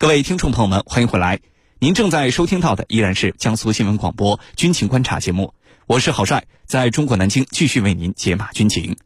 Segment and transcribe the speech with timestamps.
[0.00, 1.40] 各位听众朋友们，欢迎回来。
[1.80, 5.54] 您正在收听到的依然是江苏新闻广播军情观察节目，
[5.88, 8.96] 我是郝帅，在中国南京继续为您解码军情。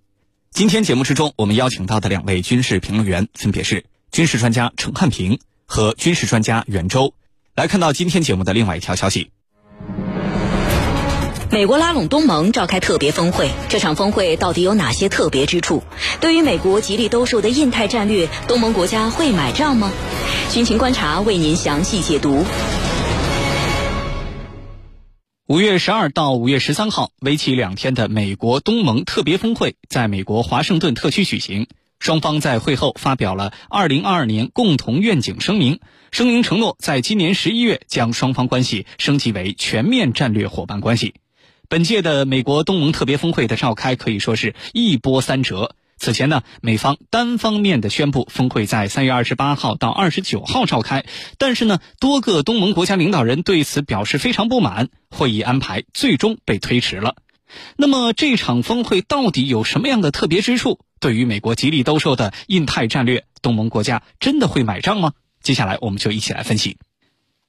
[0.50, 7.14] 今天节目之中，我们邀请到的两位军事评论员分别是军事专家陈汉平和军事专家袁周。
[7.54, 9.30] 来看到今天节目的另外一条消息。
[11.54, 15.82] 美国拉拢东盟召开特别峰会，这场峰会到底有哪些特别之处？
[16.18, 19.92] 对于美国极力兜售的印太战略，东盟国家会买账吗？
[20.50, 22.46] 军情观察为您详细解读。
[25.46, 31.66] 五月十二到五月十三号，为期两天的美国东盟特别峰会在美国华盛顿特区举行。
[31.98, 35.80] 双方在会后发表了二零二二年共同愿景声明，
[36.12, 41.12] 声明承诺在今年十一月将双方关系升级为全面战略伙伴关系。
[41.72, 45.74] 本届的美国东盟特别峰会的召开可以说是一波三折。
[45.96, 51.06] 此前呢，美方单方面的宣布峰会在三月二十八号到二十九号召开，
[51.38, 57.16] 但是呢，多个东盟国家领导人对此表示非常不满，会议安排最终被推迟了。
[57.78, 60.78] 那么这场峰会到底有什么样的特别之处？
[61.00, 65.12] 对于美国极力兜售的印太战略，东盟国家真的会买账吗？
[65.42, 66.76] 接下来我们就一起来分析。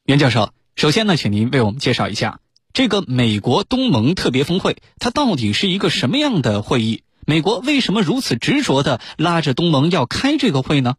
[0.06, 2.40] 袁教授，首先呢，请您为我们介绍一下。
[2.74, 7.04] 这个美国东盟特别峰会，它到底是一个什么样的会议？
[7.24, 10.96] 美国为什么如此执着的拉着东盟要开这个会呢？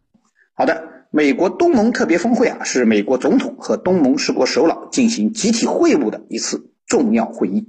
[0.55, 7.67] 好的，美国东盟特别峰会啊，是美国总统和东盟十国首脑进行集体会晤的一次重要会议。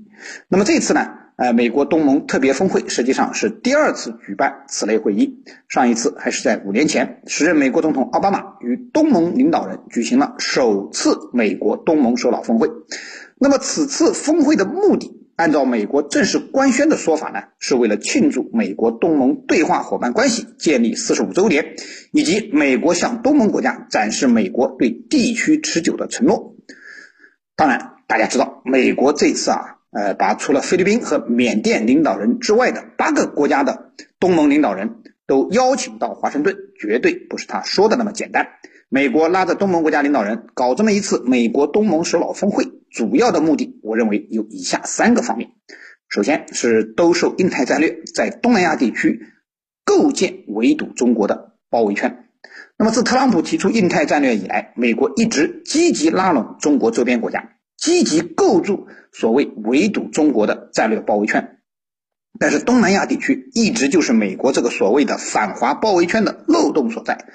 [0.49, 12.69] 那么这次呢，呃，美国东盟特别峰会实际上是第二次举办此类会议，上一次还是在五年前，时任美国总统奥巴马与东盟领导人举行了首次美国东盟首脑峰会。
[13.37, 21.75] 那么此次峰会的目的，按照美国正式官宣的说法呢，是为了庆祝美国东盟对话伙伴关系建立四十五周年，
[22.13, 26.55] 以及美国向东盟国家展示美国对地区持久的承诺。
[27.57, 38.45] 当然，大家知道，美国这次啊，呃，把除了菲律宾和缅甸领导人之外的八个国家的东盟领导人都邀请到华盛顿，绝对不是他说的那么简单。
[38.89, 42.65] 美国拉着东盟国家领导人搞这么一次美国东盟首脑峰会。
[42.91, 45.49] 主要的目的，我认为有以下三个方面。
[46.07, 49.21] 首先是兜售印太战略，在东南亚地区
[49.83, 52.29] 构建围堵中国的包围圈。
[52.77, 61.57] 那么自特朗普提出印太战略以来，美国一直积极拉拢中国周边国家，积极构筑所谓围堵中国的战略包围圈。
[62.39, 67.25] 但是东南亚地区一直就是美国这个所谓的反华包围圈的漏洞所在。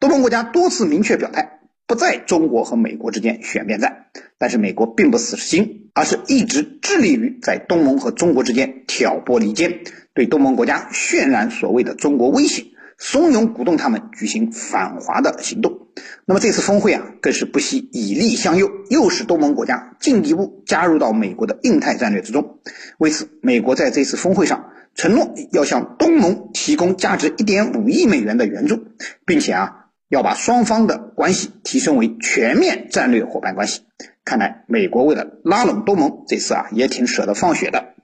[0.00, 1.52] 东盟国家多次明确表态。
[1.88, 4.06] 不在中国和美国之间选边站，
[4.38, 12.64] 但是美国并不死心，而是一直致力于在东盟和中国之间挑拨离间，对东盟国家渲染所谓的中国威胁，
[12.98, 15.88] 怂恿鼓动他们举行反华的行动。
[16.24, 22.58] 那么这次峰会啊，更是不惜以利相诱，诱使东盟国家进一步加入到美国的印太战略之中。
[22.98, 28.84] 为此，美国在这次峰会上承诺要向东盟提供价值一点五亿美元的援助，
[29.24, 29.82] 并且啊。
[30.08, 33.82] 要把双方的关系提升为全面战略伙伴关系。
[34.24, 37.94] 看来美国为了拉拢东盟，这次啊也挺舍得放血的。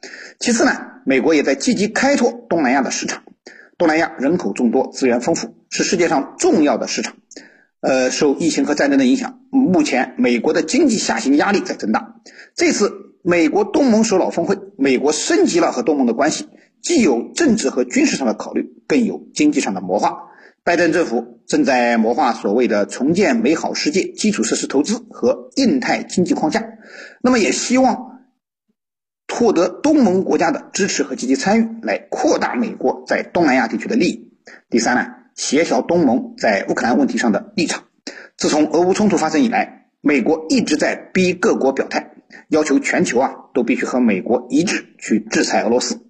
[0.41, 0.72] 其次呢，
[1.06, 3.22] 美国也在积极开拓东南亚的市场。
[3.82, 7.16] 东南亚人口众多，资源丰富，是世界上重要的市场。
[7.81, 12.15] 呃，受疫情和战争的影响，目前美国的经济下行压力在增大。
[12.54, 12.92] 这次
[13.25, 16.47] 美国东盟首脑峰会，美国升级了和东盟的关系，
[16.81, 20.16] 既有政治和军事上的考虑，更有经济上的谋划。
[20.62, 26.65] 拜登政府正在谋划所谓的重建美好世界基础设施投资和印太经济框架，
[27.21, 28.12] 那么也希望
[29.34, 34.31] 获得东盟国家的支持和积极参与，来扩大美国在东南亚地区的利益。
[34.69, 37.84] 第三呢，协调东盟在乌克兰问题上的立场。
[38.37, 42.12] 自从俄乌冲突发生以来，美国一直在逼各国表态，
[42.48, 46.00] 要求全球啊都必须和美国一致去制裁俄罗斯。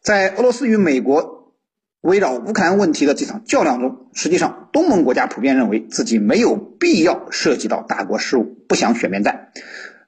[0.00, 1.40] 在俄罗斯与美国。
[2.02, 9.50] 围绕乌克兰问题的这场较量中，实际上东盟国家普遍认为自己没有必要涉及到大国事务，不想选边站。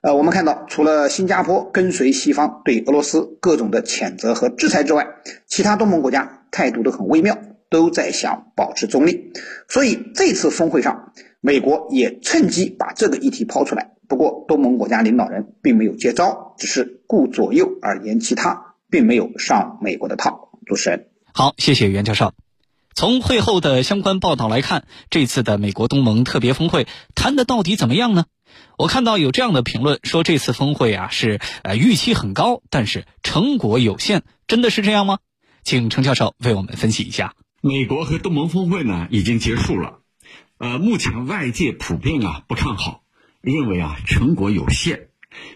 [0.02, 5.06] 呃，我们看到，除了新加坡跟随西方对俄罗斯各种的谴责和制裁之外，
[5.46, 7.38] 其他东盟国家态度都很微妙，
[7.70, 9.32] 都在想保持中立。
[9.69, 13.93] 所以这次峰会上，美国也趁机把这个议题抛出来。
[14.08, 20.50] 不过，东盟国家领导人并没有接招，只是顾左右而言其他，并没有上美国的套。
[20.66, 21.10] 主持人。
[21.32, 22.32] 好，谢谢袁教授。
[22.96, 28.25] 从会后的相关报道来看，这次的美国东盟特别峰会谈的到底怎么样呢？
[28.78, 35.19] 我看到有这样的评论说，这次峰会啊是呃预期很高，但是成果有限，真的是这样吗？
[35.62, 37.34] 请程教授为我们分析一下。
[37.60, 40.00] 美国和东盟峰会呢已经结束了，
[40.58, 43.04] 呃，目前外界普遍啊不看好，
[43.40, 45.08] 认为啊成果有限，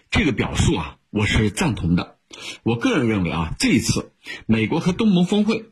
[0.09, 2.15] 这个表述啊我是赞同的。
[2.63, 4.11] 我个人认为啊，这一次
[4.45, 5.65] 美国和东盟峰会，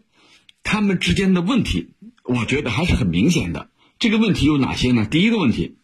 [0.63, 1.94] 他们之间的问题，
[2.24, 3.69] 我觉得还是很明显的。
[4.00, 5.06] 这个问题有哪些呢？
[5.06, 5.77] 第一个问题，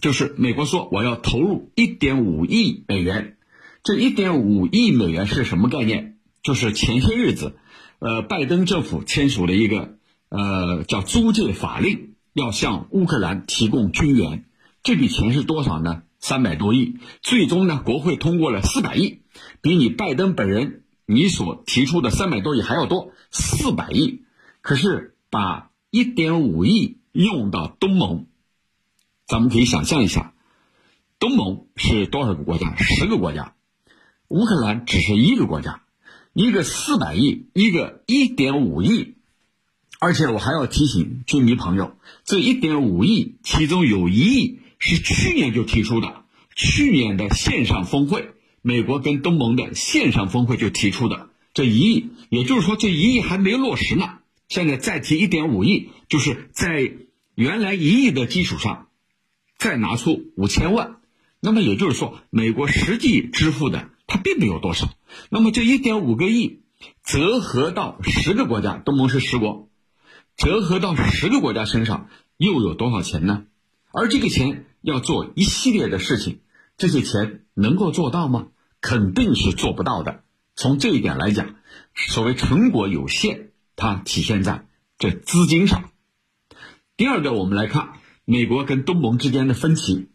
[0.00, 3.36] 就是美国说我要投入一点五亿美元，
[3.82, 6.16] 这一点五亿美元是什么概念？
[6.42, 7.56] 就是前些日子，
[7.98, 9.96] 呃，拜登政府签署了一个
[10.28, 12.08] 呃叫租借法令。
[12.32, 14.44] 要向乌克兰提供军援，
[14.84, 16.04] 这笔钱是多少呢？
[16.20, 16.98] 三百多亿。
[17.22, 19.22] 最终呢，国会通过了四百亿，
[19.60, 24.22] 比你拜登本人你所提出的三百多亿还要多，四百亿。
[24.62, 28.26] 可是把一点五亿用到东盟，
[29.30, 30.34] 咱们可以想象一下，
[31.20, 32.74] 东盟是多少个国家？
[32.74, 33.54] 十个国家，
[34.26, 35.82] 乌克兰只是一个国家，
[36.32, 39.14] 一个四百亿，一个一点五亿。
[40.00, 46.24] 而且我还要提醒军迷朋友，这一点五亿，其中有一亿是去年就提出的，
[46.56, 48.32] 去年的线上峰会，
[48.62, 54.18] 美国跟东盟的线上峰会就提出的这一亿，也就是说这一亿还没落实呢。
[54.48, 56.90] 现在再提一点五亿，就是在
[57.36, 58.88] 原来一亿的基础上，
[59.60, 60.96] 再拿出五千万，
[61.38, 64.88] 那么也就是说，美国实际支付的它并没有多少。
[65.28, 66.62] 那么这一点五个亿
[67.04, 69.68] 折合到十个国家，东盟是十国。
[70.38, 72.08] 折合到十个国家身上
[72.38, 73.44] 又有多少钱呢？
[73.92, 76.40] 而这个钱要做一系列的事情，
[76.78, 78.46] 这些钱能够做到吗？
[78.80, 80.24] 肯定是做不到的。
[80.56, 81.56] 从这一点来讲，
[81.94, 84.66] 所谓成果有限，它体现在
[84.98, 85.90] 这资金上。
[86.96, 90.08] 第二个，我们来看美国跟东盟之间的分歧。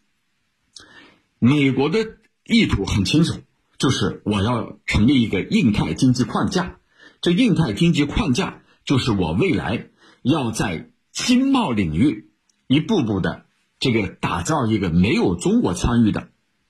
[1.40, 3.42] 美国的意图很清楚，
[3.78, 6.80] 就是我要成立一个印太经济框架。
[7.22, 9.90] 这印太经济框架就是我未来。
[10.28, 12.32] 要在经贸领域
[12.66, 13.46] 一步步的
[13.78, 16.30] 这个打造一个没有中国参与的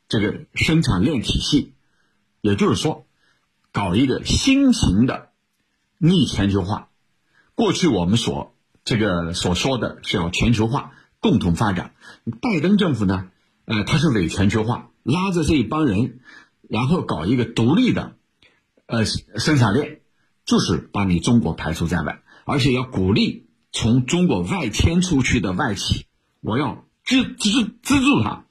[0.09, 1.71] 这个生产链体系，
[2.41, 3.05] 也就是说，
[3.71, 5.29] 搞一个新型的
[5.97, 6.89] 逆全球化。
[7.55, 8.53] 过去我们所
[8.83, 10.91] 这个所说的是要全球化
[11.25, 11.95] 共同发展，
[12.39, 13.29] 拜登政府呢，
[13.65, 16.19] 呃，他是伪全球化，拉着这一帮人，
[16.69, 18.13] 然后搞一个独立的
[18.85, 20.01] 呃生产链，
[20.45, 23.47] 就是把你中国排除在外，而且要鼓励。
[23.71, 26.05] 从中国外迁出去的外企，
[26.41, 27.49] 我要支支
[27.81, 28.45] 资助他，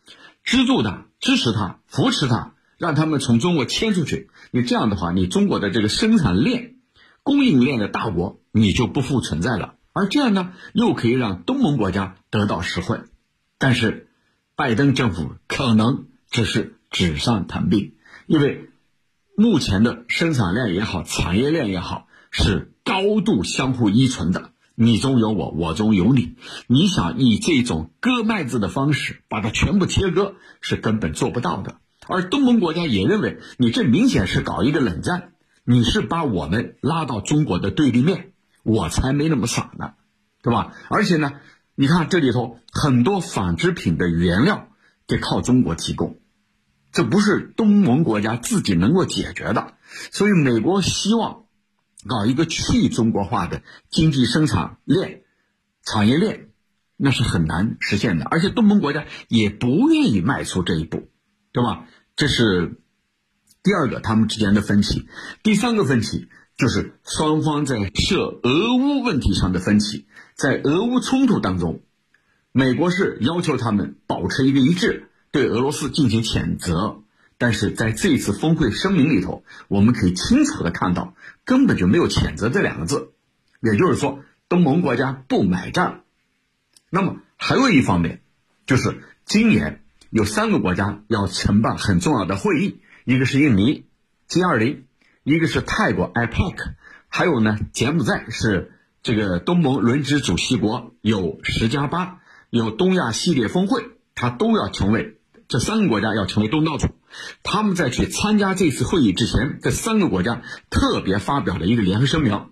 [0.44, 4.28] 资助他，支持他，扶持他，让他们从中国迁出去。
[4.50, 6.74] 你这样的话，你中国的这个生产链、
[7.22, 9.76] 供应链的大国，你就不复存在了。
[9.94, 13.00] 而这样呢，又可以让东盟国家得到实惠。
[13.58, 14.08] 但是，
[14.56, 17.94] 拜登政府可能只是纸上谈兵，
[18.26, 18.68] 因为
[19.36, 24.50] 目前的生产链也好，产业链也好，是高度相互依存的。
[24.74, 26.34] 你中有我，我中有你。
[26.66, 31.76] 你想以这种割麦子的方式把它全部切割，是根本做不到的。
[32.08, 35.32] 而东盟国家也认为，你这明显是搞一个冷战，
[35.64, 38.32] 你是把我们拉到中国的对立面，
[38.64, 39.94] 我才没那么傻呢，
[40.42, 40.74] 对吧？
[40.90, 41.34] 而且呢，
[41.76, 44.68] 你看这里头很多纺织品的原料
[45.06, 46.18] 得靠中国提供，
[46.90, 49.74] 这不是东盟国家自己能够解决的。
[50.10, 51.42] 所以美国希望。
[52.06, 55.22] 搞一个去中国化的经济生产链、
[55.82, 56.50] 产业链，
[56.98, 61.08] 那是很难实现的，而且东盟国家也不愿意迈出这一步，
[61.50, 61.86] 对吧？
[62.14, 62.78] 这是
[63.62, 65.08] 第二个他们之间的分歧。
[65.42, 70.06] 第三个分歧就是双方在涉俄乌问题上的分歧。
[70.34, 71.80] 在俄乌冲突当中，
[72.52, 77.00] 美国是要求他们保持一个一致，对俄罗斯进行谴责。
[77.36, 83.10] 但是在这次峰会声明里头，我们可以清楚的看到，根本就没有谴责这两个字，
[83.60, 86.02] 也就是说，东盟国家不买账。
[86.90, 88.22] 那么还有一方面，
[88.66, 93.84] 就是今年有三个国家要承办很重要的会议，一个是印尼
[94.28, 94.82] G20，
[95.24, 96.74] 一个是泰国 IPAC，
[97.08, 103.82] 还有呢柬埔寨是这个东盟轮值主席国，有十加八，有东亚系列峰会，
[104.14, 105.16] 它都要成为。
[105.48, 106.88] 这三个国家要成为东道主，
[107.42, 112.50] 他们在去参加这次会议之前，这三个国家特别发表了一个联合声明。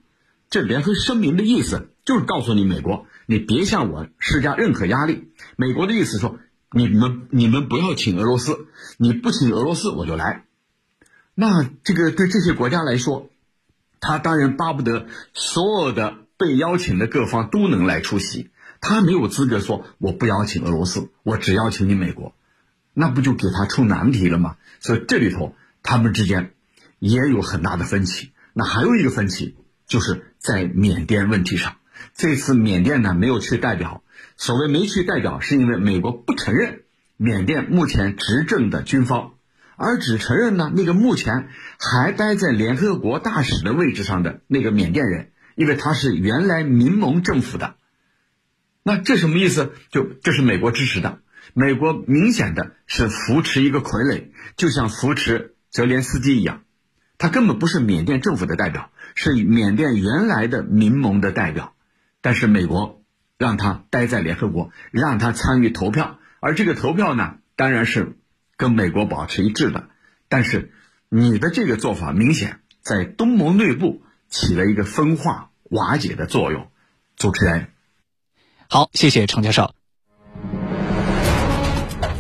[0.51, 5.29] 这联合声明的意思就是告诉你，美国，你别向我施加任何压力。
[5.57, 6.39] 美国的意思说，
[6.71, 8.67] 你们你们不要请俄罗斯，
[8.99, 10.45] 你不请俄罗斯我就来。
[11.35, 13.31] 那这个对这些国家来说，
[14.01, 22.35] 他当然巴不得所有的被邀请的各方都能来出席，他没有资格说我不邀请俄罗斯，我只邀请你美国。
[22.95, 24.57] 那不就给他出难题了吗？
[24.81, 26.53] 所以这里头他们之间
[26.99, 28.33] 也有很大的分歧。
[28.53, 31.77] 那还有一个分歧，就是在缅甸问题上。
[32.15, 34.03] 这次缅甸呢没有去代表，
[34.37, 36.83] 所谓没去代表，是因为美国不承认
[37.17, 39.33] 缅甸目前执政的军方，
[39.77, 41.49] 而只承认呢那个目前
[41.79, 47.77] 还待在联合国大使的位置上的那个缅甸人，因为他是原来民盟政府的。
[48.83, 49.73] 那这什么意思？
[49.91, 51.21] 就这是美国支持的，
[51.55, 56.63] 美国明显的是扶持一个傀儡，就像扶持泽连斯基一样，
[57.17, 61.75] 他根本不是缅甸政府的代表，是缅甸原来的民盟的代表，
[62.21, 63.03] 但是美国
[63.39, 68.17] 让他待在联合国，让他参与投票，而这个投票呢，当然是
[68.63, 69.89] 跟美国保持一致的，
[70.29, 70.71] 但是
[71.09, 76.69] 你的这个做法明显在东盟内部起了一个分化瓦解的作用，
[77.17, 77.71] 主持人。
[78.69, 79.75] 好，谢谢程教授。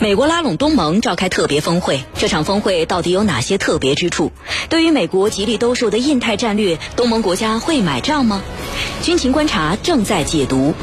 [0.00, 4.32] 美国拉拢东盟召开特别峰会，这场峰会到底有哪些特别之处？
[4.68, 8.42] 对于美国极力兜售的印太战略，东盟国家会买账吗？
[9.04, 10.74] 军情观察正在解读。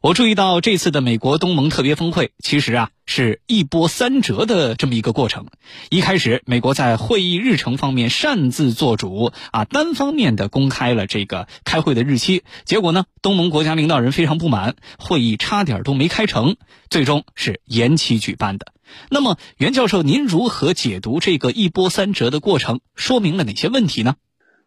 [0.00, 5.46] 我注意到这次的美国东盟特别峰会，其实啊是一波三折的这么一个过程。
[5.90, 12.44] 一开始，美国在会议日程方面擅自做主，啊，单方面的公开了这个开会的日期。
[12.64, 16.54] 结果呢，东盟国家领导人非常不满，会议差点都没开成，
[16.88, 18.72] 最终是延期举办的。
[19.10, 22.78] 那么，袁教授，您如何解读这个一波三折的过程？
[22.94, 24.14] 说明了哪些问题呢？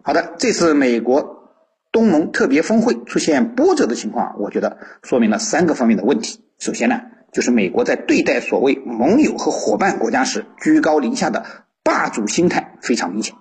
[0.04, 1.41] 好的，这次美国。
[1.92, 6.44] 东盟特别峰会出现波折的情况，我觉得说明了三个方面的问题。
[6.58, 7.02] 首先呢，
[7.34, 11.46] 就是美国在对待所谓盟友和伙伴国家时，居高临下的
[11.84, 13.36] 霸主心态非常明显。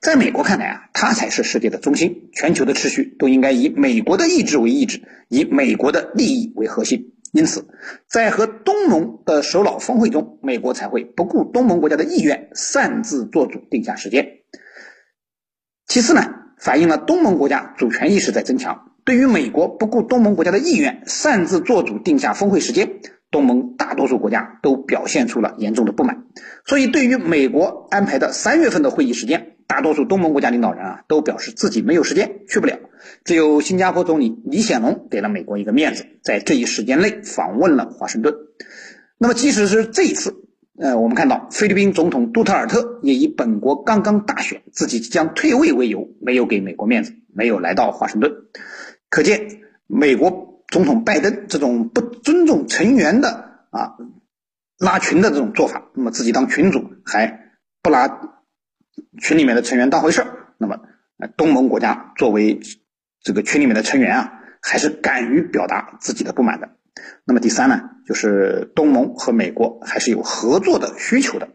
[0.00, 7.12] 在美国看来啊，它才是世界的中心，全球的秩序都应该以美国的意志为意志，以美国的利益为核心。
[7.32, 7.66] 因此，
[8.08, 14.40] 在和东盟的首脑峰会中，美国才会不顾东盟国家的意愿，擅自做主定下时间。
[15.86, 16.43] 其次呢？
[16.58, 18.92] 反映了东盟国家主权意识在增强。
[19.04, 26.24] 对于美国不顾东盟国家的意愿，擅自做主定下峰会时间，东盟大多数国家都表现出了严重的不满。
[26.64, 32.78] 所以，对于美国安排的三月份的会议时间，大多数东盟国家领导人啊都表示自己没有时间去不了。
[33.24, 38.34] 只有新加坡总理李显龙给了美国一个面子，在这一时间内访问了华盛顿。
[39.18, 40.43] 那么，即使是这一次。
[40.76, 48.32] 呃，我们看到菲律宾总统杜特尔特也以本国刚刚大选，自己即将退位为由，没有给美国面子，没有来到华盛顿。
[49.08, 53.94] 可见，美国总统拜登这种不尊重成员的啊
[54.78, 58.08] 拉群的这种做法，那么自己当群主还不拿
[59.20, 60.80] 群里面的成员当回事儿，那么
[61.36, 62.58] 东盟国家作为
[63.20, 66.70] 这个群里面的成员啊，还是敢于表达自己的不满的。
[67.24, 71.48] 那么第三呢，就是东盟和美国还是有合作的需求的。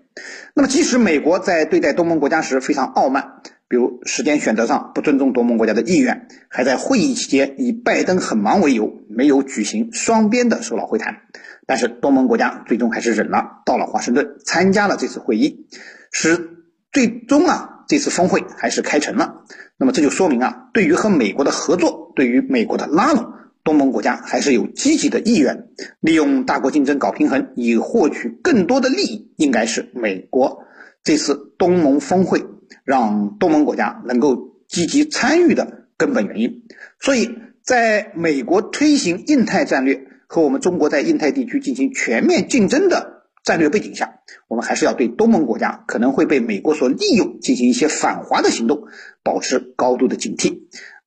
[0.53, 11.21] 那么即使美国在对待东盟国家时非常傲慢，比如时间选择上不尊重东盟国家的意愿，还在会议期间以拜登很忙为由没有举行双边的首脑会谈，
[11.65, 15.67] 但是东盟国家最终还是忍了，到了华盛顿参加了这次会议，
[16.11, 16.49] 使
[16.91, 19.43] 最终啊这次峰会还是开成了。
[19.77, 23.33] 那么这就说明啊，对于和美国的合作，对于美国的拉拢。
[23.63, 25.67] 东盟国家还是有积极的意愿，
[25.99, 30.63] 利用大国竞争搞平衡，以获取更多的利益，应该是美国
[31.03, 32.45] 这次东盟峰会
[32.83, 36.63] 让东盟国家能够积极参与的根本原因。
[36.99, 37.29] 所以，
[37.61, 48.83] 在美国推行印太战略和我们中国在印太地区进行全面竞争的战略背景下，我们还是要对东盟国家可能会被美国所利用进行一些反华的行动，
[49.23, 50.61] 保持高度的警惕。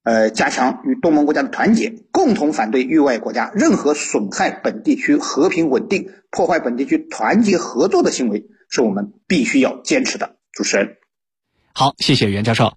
[0.05, 10.37] 呃，加强与东盟国家的团结，共同反对域外国家任何损害本地区和平稳定、破坏本地区团结合作的行为，是我们必须要坚持的。
[10.53, 10.97] 主持人，
[11.73, 12.77] 好，谢谢袁教授。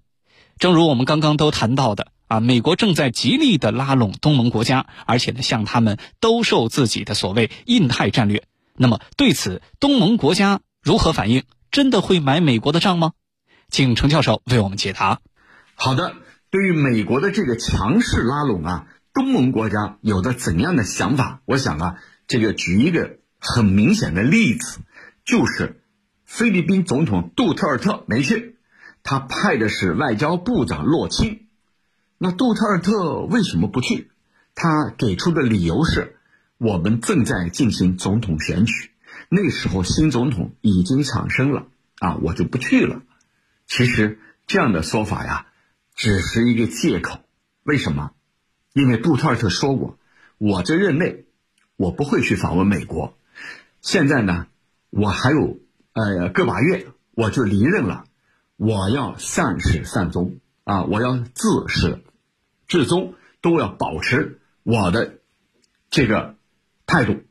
[0.58, 8.44] 正如我们刚刚都谈到的啊，美国正在极力的拉拢东盟国家，而且呢，向他们兜售自己的所谓印太战略。
[8.76, 11.42] 那么，对此东盟国家如何反应？
[11.72, 13.12] 真的会买美国的账吗？
[13.68, 15.20] 请程教授为我们解答。
[15.74, 16.14] 好的。
[16.50, 21.40] 对于美国的这个强势拉拢啊，东盟国家有着怎样的想法？
[21.44, 21.96] 我想啊，
[22.28, 24.78] 这个举一个很明显的例子，
[25.24, 25.82] 就是
[26.24, 28.56] 菲律宾总统杜特尔特没去，
[29.02, 31.40] 他派的是外交部长洛钦。
[32.18, 34.10] 那杜特尔特为什么不去？
[34.54, 36.16] 他给出的理由是，
[36.58, 38.90] 我们正在进行总统选举，
[39.28, 41.66] 那时候新总统已经产生了
[41.98, 43.02] 啊，我就不去了。
[43.66, 45.46] 其实这样的说法呀。
[45.96, 47.20] 只是一个借口，
[47.64, 48.12] 为什么？
[48.74, 49.98] 因为杜特尔特说过，
[50.36, 51.24] 我这任内，
[51.76, 53.16] 我不会去访问美国。
[53.80, 54.46] 现在呢，
[54.90, 55.58] 我还有
[55.94, 58.04] 呃个把月，我就离任了。
[58.56, 62.02] 我要善始善终啊，我要自始
[62.66, 65.18] 至终都要保持我的
[65.88, 66.36] 这个
[66.86, 67.22] 态度，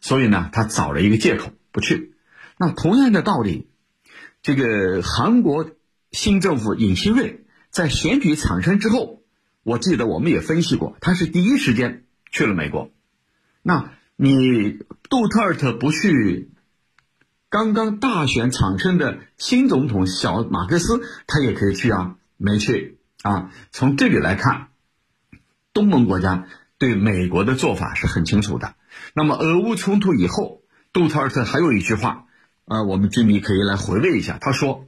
[0.00, 2.14] 所以呢，他找了一个借口不去。
[2.58, 3.68] 那同样的道理，
[4.40, 5.70] 这个韩国
[6.10, 7.43] 新政府尹锡悦
[7.74, 9.24] 在选举产生之后，
[9.64, 12.92] 我记得我们也分析过，他是第一时间去了美国。
[13.62, 14.78] 那你
[15.10, 16.52] 杜特尔特不去，
[17.48, 23.50] 刚刚大选产生的新总统小马克思他也可以去啊，没去啊。
[23.72, 24.68] 从这里来看，
[25.72, 26.46] 东盟国家
[26.78, 28.76] 对美国的做法是很清楚的。
[29.14, 30.62] 那么俄乌冲突以后，
[30.92, 32.26] 杜特尔特还有一句话。
[32.66, 34.38] 啊，我们军迷可以来回味一下。
[34.40, 34.86] 他说：“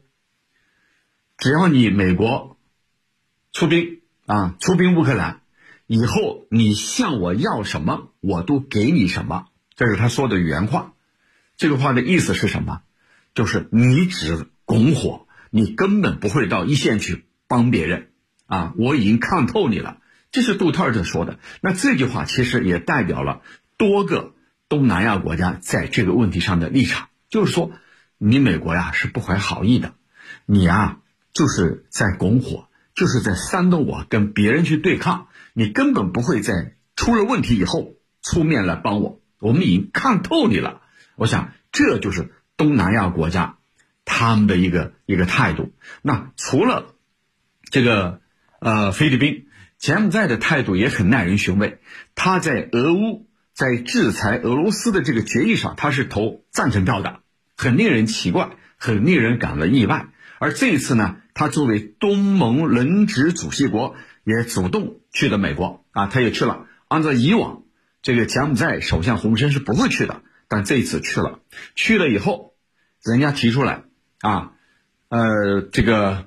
[1.36, 2.55] 只要你美国
[3.56, 5.40] 出兵啊，出兵乌克兰
[5.86, 10.92] 以后，你向我要什么，我都给你什么。”这是他说的原话。
[11.56, 12.82] 这个话的意思是什么？
[13.34, 18.10] 就是你只拱火，你根本不会到一线去帮别人
[18.44, 18.74] 啊！
[18.76, 20.02] 我已经看透你了。
[20.30, 21.38] 这是杜特尔特说的。
[21.62, 23.40] 那这句话其实也代表了
[23.78, 24.34] 多个
[24.68, 27.08] 东南亚国家在这个问题上的立场。
[27.30, 27.72] 就是说，
[28.18, 29.94] 你美国呀是不怀好意的，
[30.44, 30.98] 你呀
[31.32, 39.20] 就是在拱火，就是在煽动我跟别人去对抗，你根本不会在出了问题以后出面来帮我。
[39.38, 40.80] 我们已经看透你了。
[41.14, 43.58] 我想这就是东南亚国家
[44.04, 45.72] 他们的一个一个态度。
[46.02, 46.96] 那除了
[47.70, 48.20] 这个
[48.58, 49.46] 呃菲律宾，
[49.78, 51.78] 柬埔寨的态度也很耐人寻味。
[52.16, 53.24] 他在俄乌。
[53.56, 57.20] 在制裁俄罗斯的这个决议上，他是投赞成票的，
[57.56, 60.08] 很令人奇怪，很令人感到意外。
[60.38, 66.66] 而这一次呢，他作为东盟轮值主席国，也主动去了美国啊，他也去了。
[66.88, 67.62] 按照以往，
[68.00, 71.40] 这个柬埔寨首相洪森是不会去的，但这一次去了。
[71.74, 72.54] 去了以后，
[73.04, 73.82] 人家提出来
[74.22, 74.52] 啊，
[75.10, 76.26] 呃，这个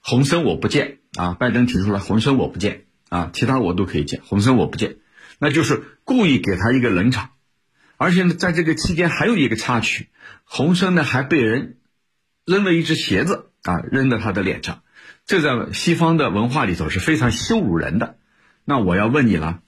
[0.00, 4.96] 洪森我不见啊，拜登提出来洪森我不见啊，其他我都可以见，洪森我不见。
[5.38, 7.30] 那就是故意给他一个冷场，
[7.98, 10.08] 而且呢，在这个期间还有一个插曲，
[10.42, 11.78] 洪森呢还被人
[12.44, 14.82] 扔了一只鞋子啊，扔到他的脸上，
[15.26, 18.16] 这在西方的文化里头是非常羞辱人的。
[18.64, 19.60] 那我要问你了，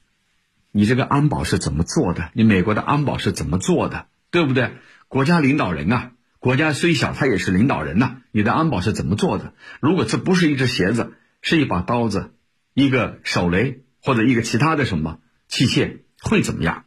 [0.70, 2.30] 你这个安保是怎么做的？
[2.34, 4.06] 你美国的安保是怎么做的？
[4.30, 4.72] 对不对？
[5.08, 8.18] 国家领导人啊，国家虽小，他也是领导人呐。
[8.32, 9.54] 你的安保是怎么做的？
[9.80, 12.34] 如果这不是一只鞋子，是一把刀子，
[12.74, 15.20] 一个手雷或者一个其他的什么？
[15.48, 16.84] 器械会怎么样？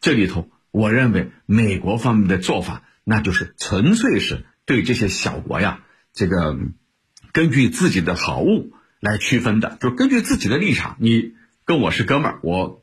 [0.00, 5.80] 这里头，我认为美国方面的做法，那就是纯粹是对这些小国呀，
[6.12, 6.58] 这个
[7.32, 8.66] 根据自己的好恶
[9.00, 11.32] 来区分的，就根据自己的立场，你
[11.64, 12.82] 跟我是哥们儿，我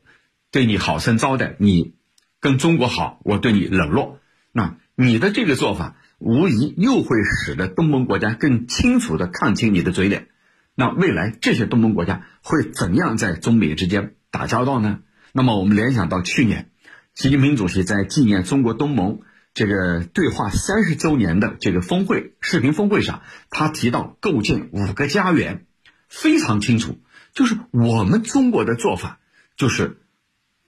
[0.50, 1.94] 对你好生招待；你
[2.40, 4.18] 跟中国好，我对你冷落。
[4.52, 10.28] 那你的这个做法，无疑又会使得东盟国家更清楚地看清你的嘴脸。
[10.74, 15.00] 那未来这些东盟国家会怎样在中美之间打交道呢？
[15.32, 16.70] 那么我们联想到去年，
[17.14, 19.20] 习近平主席在纪念中国东盟
[19.60, 23.20] 这个对话三十周年的这个峰会视频峰会上，
[23.50, 25.66] 他提到构建五个家园，
[26.08, 26.98] 非常清楚，
[27.34, 29.18] 就是我们中国的做法，
[29.58, 29.98] 就是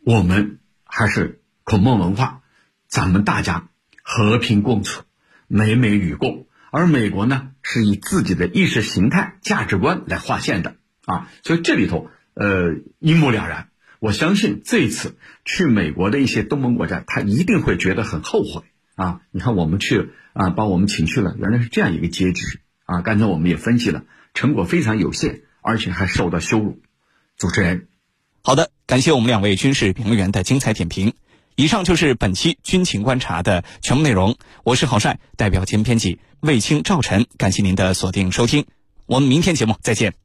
[0.05, 2.43] 我们还是孔孟文化，
[2.87, 3.71] 咱们大家
[4.03, 5.05] 和平共处，
[5.47, 10.77] 美美与共，而美国呢是以自己的意识形态价值观来划线的。
[11.07, 13.71] 啊，所以这里头呃一目了然。
[14.01, 18.65] 我相信这次去美国的一些东盟国家，他一定会觉得很后悔。
[18.95, 19.21] 啊！
[19.31, 23.01] 你看，我们去啊，把我们请去了，原来是这样一个结局啊！
[23.03, 26.81] 刚才我们也分析了，成果非常有限，而且还受到羞辱。
[27.37, 27.89] 主持人，
[28.43, 31.15] 好的，感谢我们两位军事评论员的精彩点评。
[31.55, 34.37] 以上就是本期军情观察的全部内容。
[34.65, 38.65] 我是郝帅，代表节目编辑卫青、赵晨，感谢您的锁定收听。
[39.07, 40.22] 我们明天节目再见。